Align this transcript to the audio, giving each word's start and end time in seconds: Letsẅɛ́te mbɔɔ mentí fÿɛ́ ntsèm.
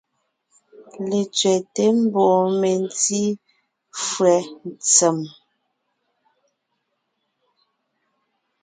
Letsẅɛ́te 1.09 1.83
mbɔɔ 2.01 2.37
mentí 2.59 3.21
fÿɛ́ 4.07 4.39
ntsèm. 4.69 5.17